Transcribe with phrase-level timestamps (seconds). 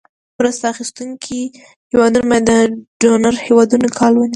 [0.39, 1.39] مرسته اخیستونکې
[1.91, 2.51] هېوادونو باید د
[3.01, 4.29] ډونر هېوادونو کالي رانیسي.